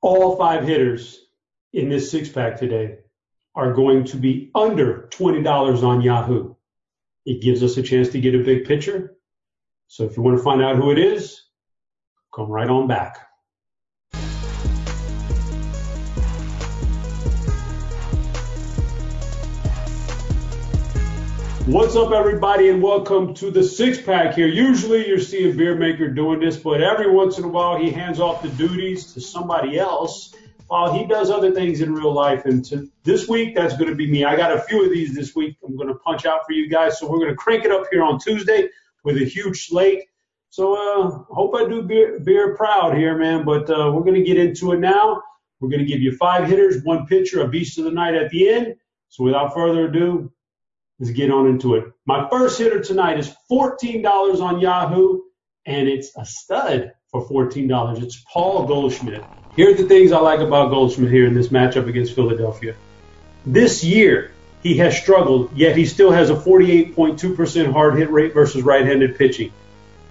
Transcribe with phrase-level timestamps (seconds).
[0.00, 1.26] all five hitters
[1.72, 2.98] in this six pack today
[3.54, 6.54] are going to be under $20 on Yahoo.
[7.26, 9.16] It gives us a chance to get a big picture.
[9.88, 11.42] So if you want to find out who it is,
[12.34, 13.27] come right on back.
[21.68, 24.46] What's up, everybody, and welcome to the six pack here.
[24.46, 27.90] Usually you see a beer maker doing this, but every once in a while he
[27.90, 30.34] hands off the duties to somebody else
[30.68, 32.46] while he does other things in real life.
[32.46, 34.24] And to, this week, that's going to be me.
[34.24, 35.58] I got a few of these this week.
[35.62, 36.98] I'm going to punch out for you guys.
[36.98, 38.70] So we're going to crank it up here on Tuesday
[39.04, 40.04] with a huge slate.
[40.48, 43.44] So uh, hope I do beer, beer proud here, man.
[43.44, 45.22] But uh, we're going to get into it now.
[45.60, 48.30] We're going to give you five hitters, one pitcher, a beast of the night at
[48.30, 48.76] the end.
[49.10, 50.32] So without further ado,
[50.98, 51.84] let's get on into it.
[52.06, 55.20] My first hitter tonight is $14 on Yahoo,
[55.66, 58.02] and it's a stud for $14.
[58.02, 59.22] It's Paul Goldschmidt.
[59.56, 62.74] Here are the things I like about Goldschmidt here in this matchup against Philadelphia.
[63.46, 64.32] This year,
[64.62, 69.52] he has struggled, yet he still has a 48.2% hard hit rate versus right-handed pitching.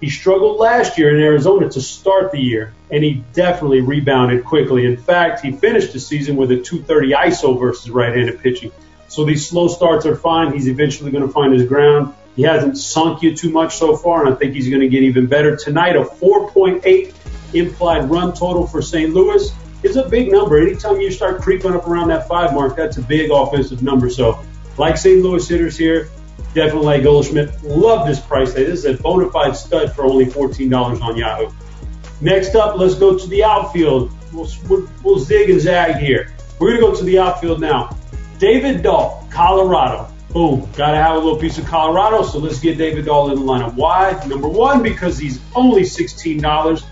[0.00, 4.86] He struggled last year in Arizona to start the year, and he definitely rebounded quickly.
[4.86, 8.70] In fact, he finished the season with a 230 ISO versus right-handed pitching.
[9.08, 10.52] So these slow starts are fine.
[10.52, 12.14] He's eventually going to find his ground.
[12.36, 15.02] He hasn't sunk you too much so far, and I think he's going to get
[15.02, 15.56] even better.
[15.56, 17.14] Tonight, a 4.8
[17.54, 19.12] implied run total for St.
[19.12, 19.50] Louis
[19.82, 20.58] is a big number.
[20.58, 24.10] Anytime you start creeping up around that five mark, that's a big offensive number.
[24.10, 24.44] So,
[24.76, 25.22] like St.
[25.22, 26.10] Louis hitters here,
[26.54, 27.62] definitely like Goldschmidt.
[27.64, 28.66] Love this price tag.
[28.66, 31.50] This is a bona fide stud for only $14 on Yahoo.
[32.20, 34.12] Next up, let's go to the outfield.
[34.32, 36.32] We'll, we'll, we'll zig and zag here.
[36.58, 37.96] We're going to go to the outfield now.
[38.38, 40.08] David Dahl, Colorado.
[40.30, 40.68] Boom.
[40.76, 43.44] Got to have a little piece of Colorado, so let's get David Dahl in the
[43.44, 43.74] lineup.
[43.74, 44.12] Why?
[44.26, 46.84] Number one, because he's only $16.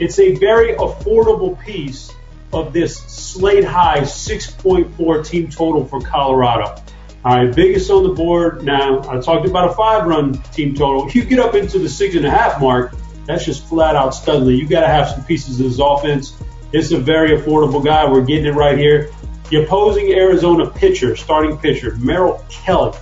[0.00, 2.12] It's a very affordable piece
[2.52, 6.82] of this slate high 6.4 team total for Colorado.
[7.24, 8.64] All right, biggest on the board.
[8.64, 11.08] Now, I talked about a five run team total.
[11.08, 12.94] If you get up into the six and a half mark,
[13.26, 14.58] that's just flat out studly.
[14.58, 16.36] You got to have some pieces of this offense.
[16.72, 18.10] It's a very affordable guy.
[18.10, 19.10] We're getting it right here.
[19.50, 22.96] The opposing Arizona pitcher, starting pitcher, Merrill Kelly,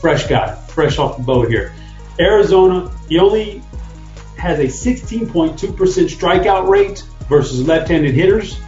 [0.00, 1.72] fresh guy, fresh off the boat here.
[2.18, 3.62] Arizona, he only
[4.36, 8.58] has a 16.2% strikeout rate versus left-handed hitters.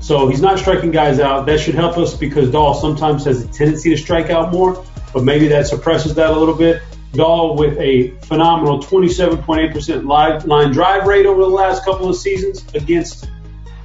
[0.00, 1.46] So he's not striking guys out.
[1.46, 5.24] That should help us because Dahl sometimes has a tendency to strike out more, but
[5.24, 6.82] maybe that suppresses that a little bit.
[7.12, 13.30] Dahl with a phenomenal 27.8% line drive rate over the last couple of seasons against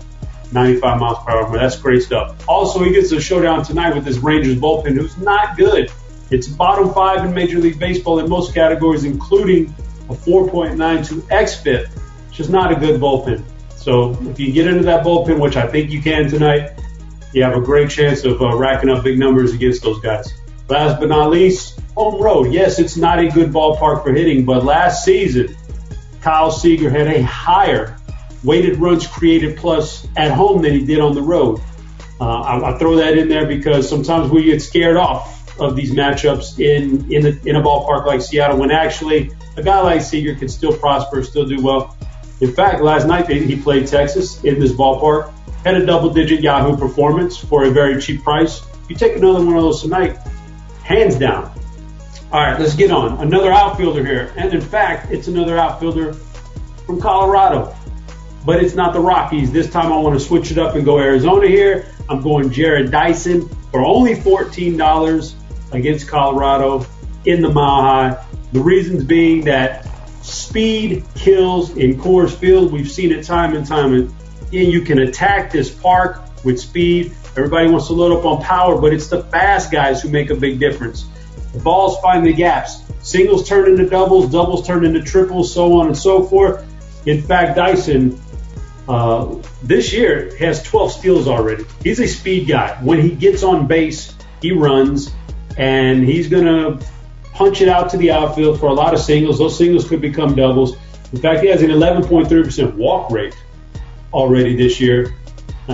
[0.53, 1.59] 95 miles per hour.
[1.59, 2.49] That's great stuff.
[2.49, 5.91] Also, he gets a showdown tonight with this Rangers bullpen, who's not good.
[6.31, 9.75] It's bottom five in Major League Baseball in most categories, including
[10.09, 11.89] a 4.92 xFIP,
[12.29, 13.43] which is not a good bullpen.
[13.77, 16.71] So if you get into that bullpen, which I think you can tonight,
[17.33, 20.33] you have a great chance of uh, racking up big numbers against those guys.
[20.73, 22.51] Last but not least, home road.
[22.51, 25.55] Yes, it's not a good ballpark for hitting, but last season,
[26.23, 27.99] Kyle Seager had a higher
[28.43, 31.61] weighted runs created plus at home than he did on the road.
[32.19, 35.93] Uh, I, I, throw that in there because sometimes we get scared off of these
[35.93, 40.49] matchups in in, in a ballpark like Seattle when actually a guy like Seager can
[40.49, 41.95] still prosper, still do well.
[42.41, 45.35] In fact, last night he played Texas in this ballpark,
[45.67, 48.63] had a double-digit Yahoo performance for a very cheap price.
[48.89, 50.17] You take another one of those tonight,
[50.83, 51.53] hands down.
[52.33, 53.21] All right, let's get on.
[53.21, 54.33] Another outfielder here.
[54.37, 56.15] And in fact, it's another outfielder
[56.87, 57.75] from Colorado.
[58.45, 59.53] But it's not the Rockies.
[59.53, 61.87] This time I want to switch it up and go Arizona here.
[62.09, 65.35] I'm going Jarrod Dyson for only $14
[65.73, 66.87] against Colorado
[67.25, 68.27] in the Mile High.
[68.53, 69.89] The reasons being that
[70.23, 72.73] speed kills in Coors Field.
[72.73, 74.13] We've seen it time and time and
[74.51, 77.15] you can attack this park with speed.
[77.37, 80.35] Everybody wants to load up on power, but it's the fast guys who make a
[80.35, 81.07] big difference.
[81.53, 82.83] The balls find the gaps.
[83.03, 86.65] Singles turn into doubles, doubles turn into triples, so on and so forth.
[87.07, 88.21] In fact, Dyson
[88.89, 91.65] uh, this year has 12 steals already.
[91.83, 92.77] He's a speed guy.
[92.83, 95.13] When he gets on base, he runs,
[95.57, 96.87] and he's going to
[97.33, 99.39] punch it out to the outfield for a lot of singles.
[99.39, 100.77] Those singles could become doubles.
[101.13, 103.37] In fact, he has an 11.3% walk rate
[104.13, 105.15] already this year.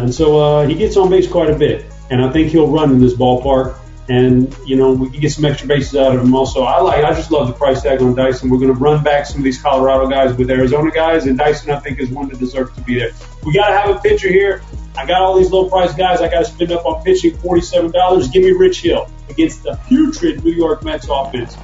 [0.02, 1.86] And so uh, he gets on base quite a bit.
[2.10, 3.78] And I think he'll run in this ballpark.
[4.08, 6.62] And, you know, we can get some extra bases out of him also.
[6.62, 8.48] I like, I just love the price tag on Dyson.
[8.48, 11.26] We're going to run back some of these Colorado guys with Arizona guys.
[11.26, 13.10] And Dyson, I think, is one that deserves to be there.
[13.44, 14.62] We got to have a pitcher here.
[14.96, 16.22] I got all these low price guys.
[16.22, 18.32] I got to spend up on pitching $47.
[18.32, 21.56] Give me Rich Hill against the putrid New York Mets offense.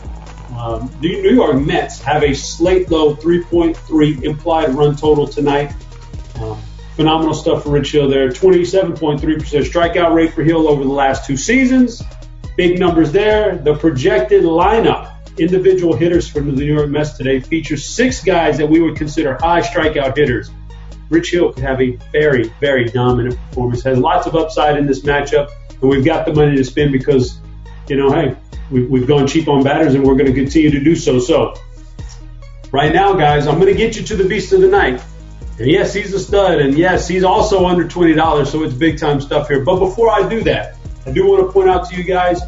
[0.57, 5.73] Um, the New York Mets have a slate low 3.3 implied run total tonight.
[6.97, 8.29] Phenomenal stuff for Rich Hill there.
[8.29, 12.03] 27.3% strikeout rate for Hill over the last two seasons.
[12.57, 13.57] Big numbers there.
[13.57, 18.69] The projected lineup, individual hitters for the New York Mets today, features six guys that
[18.69, 20.51] we would consider high strikeout hitters.
[21.11, 23.83] Rich Hill could have a very, very dominant performance.
[23.83, 27.41] Has lots of upside in this matchup, and we've got the money to spend because,
[27.89, 28.37] you know, hey,
[28.71, 31.19] we've gone cheap on batters, and we're going to continue to do so.
[31.19, 31.55] So,
[32.71, 35.03] right now, guys, I'm going to get you to the beast of the night.
[35.59, 38.99] And yes, he's a stud, and yes, he's also under twenty dollars, so it's big
[38.99, 39.65] time stuff here.
[39.65, 42.41] But before I do that, I do want to point out to you guys,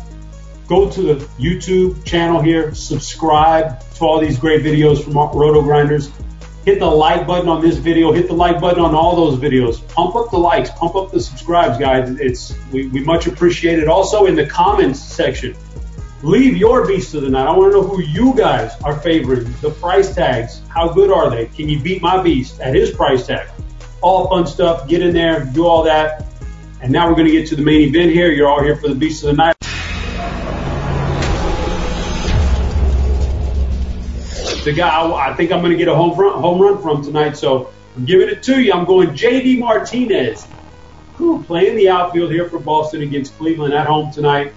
[0.66, 6.10] go to the YouTube channel here, subscribe to all these great videos from RotoGrinders.
[6.64, 8.10] Hit the like button on this video.
[8.10, 9.86] Hit the like button on all those videos.
[9.94, 10.68] Pump up the likes.
[10.70, 12.10] Pump up the subscribes, guys.
[12.18, 13.86] It's we, we much appreciate it.
[13.86, 15.54] Also in the comments section,
[16.22, 17.46] leave your beast of the night.
[17.46, 19.52] I want to know who you guys are favoring.
[19.60, 20.60] The price tags.
[20.68, 21.46] How good are they?
[21.46, 23.48] Can you beat my beast at his price tag?
[24.00, 24.88] All fun stuff.
[24.88, 25.44] Get in there.
[25.44, 26.26] Do all that.
[26.82, 28.30] And now we're going to get to the main event here.
[28.30, 29.56] You're all here for the beast of the night.
[34.66, 37.36] the guy I think I'm going to get a home run, home run from tonight.
[37.36, 38.72] So I'm giving it to you.
[38.72, 40.46] I'm going JD Martinez,
[41.14, 44.52] who playing the outfield here for Boston against Cleveland at home tonight.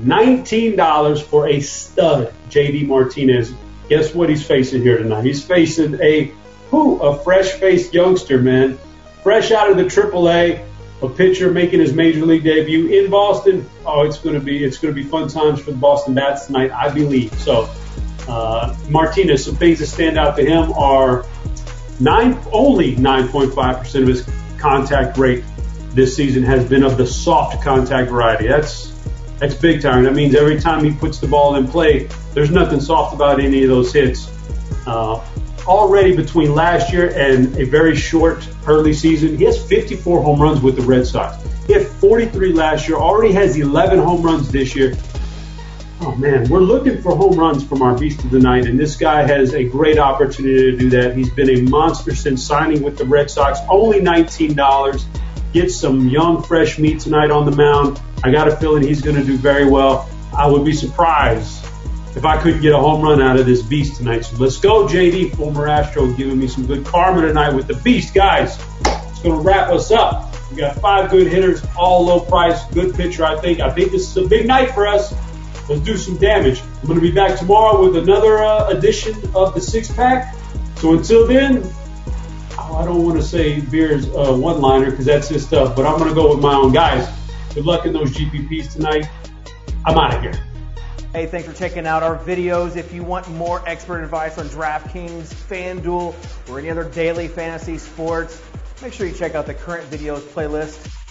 [0.00, 3.54] $19 for a stud JD Martinez.
[3.88, 5.24] Guess what he's facing here tonight?
[5.24, 6.32] He's facing a
[6.70, 8.78] who a fresh-faced youngster, man,
[9.22, 10.66] fresh out of the AAA,
[11.02, 13.68] a pitcher making his major league debut in Boston.
[13.84, 16.70] Oh, it's going to be it's to be fun times for the Boston Bats tonight,
[16.70, 17.32] I believe.
[17.34, 17.68] So
[18.26, 21.26] uh, Martinez, some things that stand out to him are
[22.00, 25.44] nine, only 9.5% of his contact rate
[25.90, 28.48] this season has been of the soft contact variety.
[28.48, 28.93] That's
[29.38, 30.04] that's big time.
[30.04, 33.62] That means every time he puts the ball in play, there's nothing soft about any
[33.62, 34.30] of those hits.
[34.86, 35.24] Uh,
[35.66, 40.60] already between last year and a very short early season, he has 54 home runs
[40.60, 41.36] with the Red Sox.
[41.66, 44.94] He had 43 last year, already has 11 home runs this year.
[46.00, 48.96] Oh man, we're looking for home runs from our beast of the night, and this
[48.96, 51.16] guy has a great opportunity to do that.
[51.16, 53.60] He's been a monster since signing with the Red Sox.
[53.70, 55.04] Only $19.
[55.52, 58.00] Get some young, fresh meat tonight on the mound.
[58.24, 60.08] I got a feeling he's going to do very well.
[60.34, 61.62] I would be surprised
[62.16, 64.22] if I couldn't get a home run out of this beast tonight.
[64.22, 68.14] So let's go, JD, former Astro, giving me some good karma tonight with the beast,
[68.14, 68.58] guys.
[68.86, 70.34] It's going to wrap us up.
[70.50, 73.26] We got five good hitters, all low price, good pitcher.
[73.26, 73.60] I think.
[73.60, 75.12] I think this is a big night for us.
[75.68, 76.62] Let's do some damage.
[76.62, 80.34] I'm going to be back tomorrow with another uh, edition of the six pack.
[80.76, 81.62] So until then,
[82.58, 85.84] oh, I don't want to say Beer's uh, one liner because that's his stuff, but
[85.84, 87.06] I'm going to go with my own guys.
[87.54, 89.06] Good luck in those GPPs tonight.
[89.86, 90.34] I'm out of here.
[91.12, 92.74] Hey, thanks for checking out our videos.
[92.74, 98.42] If you want more expert advice on DraftKings, FanDuel, or any other daily fantasy sports,
[98.82, 101.03] make sure you check out the current videos playlist.